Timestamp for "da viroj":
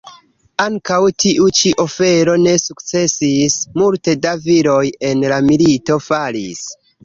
4.25-4.83